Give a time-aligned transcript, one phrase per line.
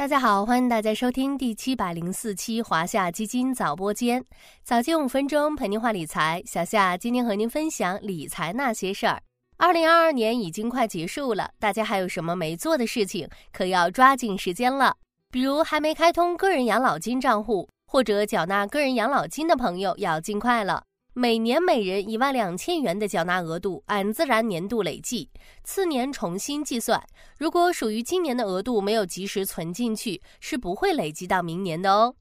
[0.00, 4.24] 大家好，欢迎大家收听第七百零四期华夏基金早播间，
[4.64, 6.42] 早间五分钟陪您话理财。
[6.46, 9.20] 小夏今天和您分享理财那些事儿。
[9.58, 13.28] 二零二二年已经快结束了，大家还有什么没做的事情？
[13.52, 14.96] 可要抓紧时间了。
[15.30, 20.82] 比如还没开通个人养老金账户或者缴纳个人养老金的朋友，要尽快了。
[21.20, 25.28] 每年每人一万两千元的缴纳额度按自然年度累计，
[25.62, 26.98] 次年重新计算。
[27.36, 32.14] 如果属于今年的额度没有及时存进去，是不会累积到明年的哦。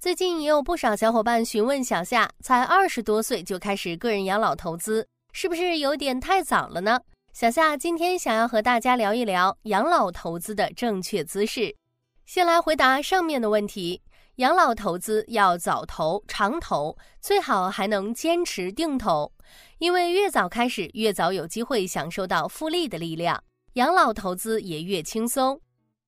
[0.00, 6.98] 最近也有不少小伙伴询问小夏，才二十多岁就开始个人养老投资，是不是有点太早了呢？
[7.32, 11.76] 小夏今天想要和大家聊一聊养老投资的正确姿势。
[12.26, 14.02] 先来回答上面的问题。
[14.40, 19.30] 养老投资要早投、长投，最好还能坚持定投，
[19.76, 25.60] 因为越早开始，越早有机会享受到复利的力量，养老投资也越轻松。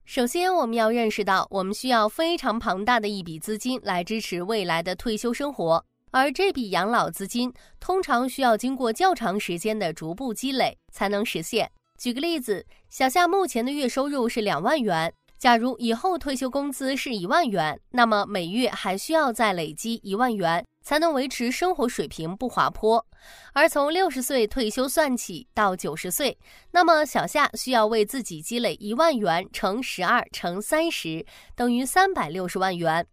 [0.07, 11.71] 首先，我们要认识到，我们需要非常庞大的一笔资金来支持未来的退休生活，而这笔养老资金通常需要经过较长时间的逐步积累才能实现。
[11.99, 15.13] 举个例子，小夏目前的月收入是两万元。
[15.43, 23.05] 假如以后退休工资是一万元，那么每月还需要再累积一万元，才能维持生活水平不滑坡。
[23.53, 26.39] 而从六十岁退休算起到九十岁，
[26.71, 33.05] 那么小夏需要为自己积累一万元乘十二乘三十，等于三百六十万元。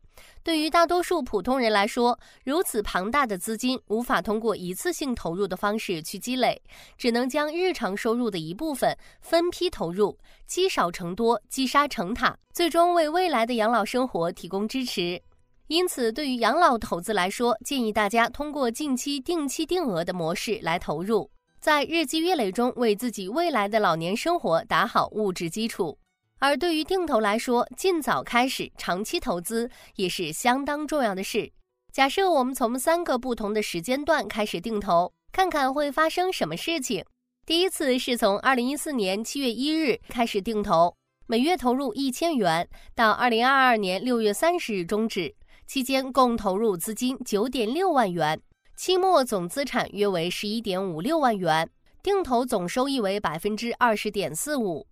[0.43, 6.61] 对于大多数普通人来说，如此庞大的资金无法通过一次性投入的方式去积累，
[6.97, 15.21] 只能将日常收入的一部分分批投入，积少成多，积沙成塔，最终为未来的养老生活提供支持。
[15.67, 25.95] 因此，对于养老投资来说，建议大家通过近期定期定额的模式来投入，在日积月累中为自己未来的老年生活打好物质基础。
[26.39, 31.51] 而对于定投来说，尽早开始长期投资也是相当重要的事。
[31.91, 37.03] 假设我们从三个不同的时间段开始定投，看看会发生什么事情。
[37.45, 40.95] 第一次是从二零一四年七月一日开始定投，
[41.27, 45.33] 每月投入一千元，到二零二二年六月三十日终止，
[45.67, 48.39] 期间共投入资金九点六万元，
[48.77, 51.69] 期末总资产约为十一点五六万元，
[52.01, 54.87] 定投总收益为百分之二十点四五。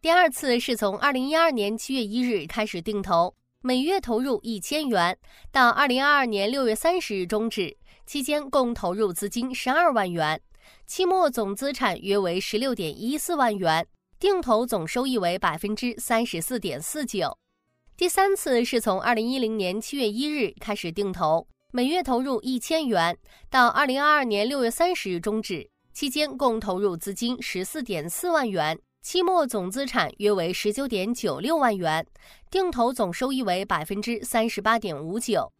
[0.00, 5.18] 第二次是从二零一二年七月一日开始定投，每月投入一千元，
[5.50, 7.76] 到二零二二年六月三十日终止，
[8.06, 10.40] 期间共投入资金十二万元，
[10.86, 13.84] 期末总资产约为十六点一四万元，
[14.20, 17.36] 定投总收益为百分之三十四点四九。
[17.96, 23.18] 第三次是从二零一零年七月一日开始定投，每月投入一千元，
[23.50, 28.78] 到二零二二年六月三十日终止，期间共投入资金十四点四万元。
[29.00, 32.06] 期末总资产约为十九点九六万元，
[32.50, 35.50] 定投总收益为百分之三十八点五九。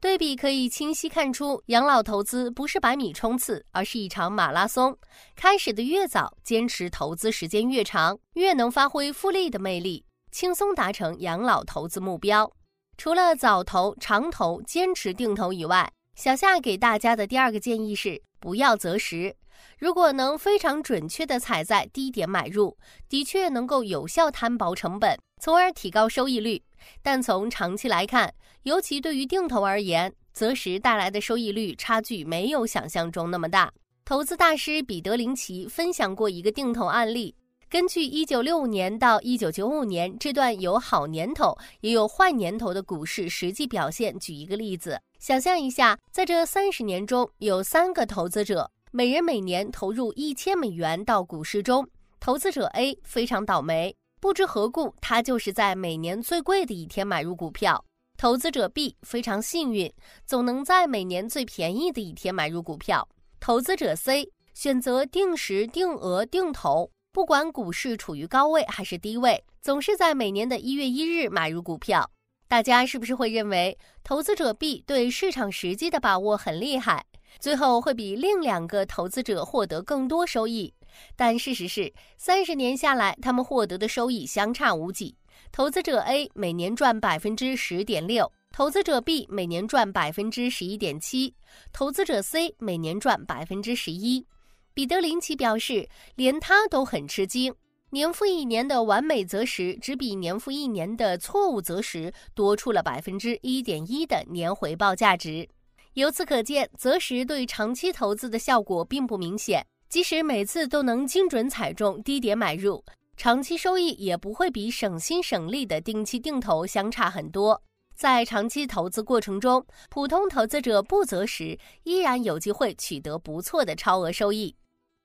[0.00, 4.96] 对比可以清晰看出，养老投资不是百米冲刺，而是一场马拉松。
[5.34, 12.50] 开始的越早，坚持投资时间越长，越能发挥复利的魅力，轻松达成养老投资目标。
[12.96, 19.34] 除了早投、长投、坚持定投以外，小夏给大家的第二个建议是：不要择时。
[19.78, 22.76] 如果能非常准确地踩在低点买入，
[23.08, 26.62] 的确能够有效摊薄成本，从而提高收益率。
[27.02, 33.72] 但从长期来看，尤其对于定投而言，择时带来的收益率差距没有想象中那么大。
[34.04, 37.34] 投资大师彼得林奇分享过一个定投案例，
[37.68, 48.70] 根据1965年到1995年这段有好年头也有坏年头的股市实际表现，举一个例子，想象一下，在这三十年中，有三个投资者。
[48.92, 51.86] 每人每年投入一千美元到股市中，
[52.20, 57.84] 投资者 A 非常倒霉，不知何故，他就是在每年最贵的一天买入股票；
[58.16, 59.92] 投资者 B 非常幸运，
[60.24, 63.02] 总能在每年最便宜的一天买入股票；
[63.40, 72.08] 投资者 C 选择定时定额定投，不管股市处于高位还是低位，总是在每年的一月一日买入股票。
[72.48, 77.04] 大家是不是会认为投资者 B 对市场时机的把握很厉害？
[77.40, 80.72] 最后会比另两个投资者获得更多收益，
[81.16, 85.16] 但事实是，三十年下来，他们获得的收益相差无几。
[85.50, 91.34] 投资者 A 每年赚百分之十点六，投资者 B 每年赚百分之十一点七，
[91.72, 94.24] 投资者 C 每年赚百分之十一。
[94.72, 97.54] 彼得林奇表示，连他都很吃惊，
[97.90, 105.48] 年复一年的完美择时，只比年复一年的错误择时多出了百分之一点一的年回报价值。
[105.94, 109.64] 由此可见，择时对长期投资的效果并不明显。
[109.88, 112.84] 即使每次都能精准踩中低点买入，
[113.16, 117.62] 长期收益也不会比省心省力的定期定投相差很多。
[117.94, 124.54] 在长期投资过程中，普通投资者不择时，依然有机会取得不错的超额收益。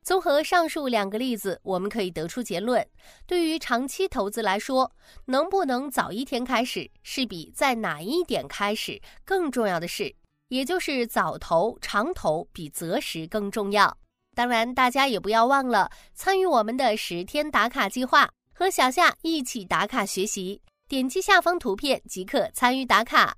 [0.03, 2.85] 综合上述两个例子，我们可以得出结论：
[3.27, 4.91] 对于长期投资来说，
[5.25, 10.13] 能不能早一天开始，是比在哪一点开始更重要的事。
[10.47, 13.95] 也就是早投长投比择时更重要。
[14.35, 20.61] 当然，大家也不要忘了参与我们的十天打卡计划，和小夏一起打卡学习。
[20.89, 23.37] 点击下方图片即可参与打卡。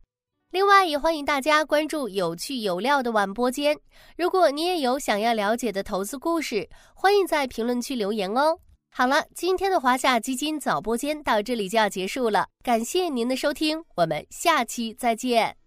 [0.54, 3.76] 另外，也欢迎大家关注有趣有料的晚播间。
[4.16, 8.60] 如果你也有想要了解的投资故事，欢迎在评论区留言哦。
[8.92, 15.63] 好了，今天的华夏基金早播间到这里就要结束了，感谢您的收听，我们下期再见。